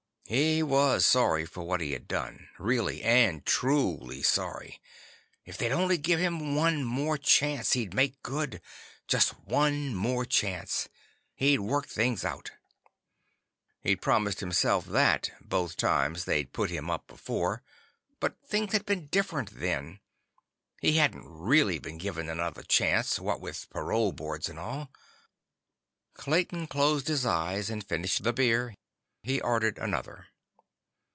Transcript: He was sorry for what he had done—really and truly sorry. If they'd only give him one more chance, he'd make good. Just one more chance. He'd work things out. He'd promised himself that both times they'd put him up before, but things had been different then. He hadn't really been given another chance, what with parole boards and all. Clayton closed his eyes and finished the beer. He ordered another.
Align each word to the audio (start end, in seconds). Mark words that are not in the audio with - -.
He 0.27 0.63
was 0.63 1.05
sorry 1.05 1.45
for 1.45 1.63
what 1.65 1.81
he 1.81 1.91
had 1.91 2.07
done—really 2.07 3.03
and 3.03 3.45
truly 3.45 4.21
sorry. 4.23 4.79
If 5.43 5.57
they'd 5.57 5.73
only 5.73 5.97
give 5.97 6.21
him 6.21 6.55
one 6.55 6.85
more 6.85 7.17
chance, 7.17 7.73
he'd 7.73 7.93
make 7.93 8.23
good. 8.23 8.61
Just 9.09 9.31
one 9.41 9.93
more 9.93 10.23
chance. 10.23 10.87
He'd 11.35 11.59
work 11.59 11.85
things 11.87 12.23
out. 12.23 12.51
He'd 13.81 14.01
promised 14.01 14.39
himself 14.39 14.85
that 14.85 15.31
both 15.41 15.75
times 15.75 16.23
they'd 16.23 16.53
put 16.53 16.69
him 16.69 16.89
up 16.89 17.07
before, 17.07 17.61
but 18.21 18.37
things 18.41 18.71
had 18.71 18.85
been 18.85 19.07
different 19.07 19.59
then. 19.59 19.99
He 20.79 20.93
hadn't 20.93 21.27
really 21.27 21.77
been 21.77 21.97
given 21.97 22.29
another 22.29 22.63
chance, 22.63 23.19
what 23.19 23.41
with 23.41 23.69
parole 23.69 24.13
boards 24.13 24.47
and 24.47 24.57
all. 24.57 24.91
Clayton 26.13 26.67
closed 26.67 27.09
his 27.09 27.25
eyes 27.25 27.69
and 27.69 27.83
finished 27.83 28.23
the 28.23 28.31
beer. 28.31 28.75
He 29.23 29.39
ordered 29.39 29.77
another. 29.77 30.25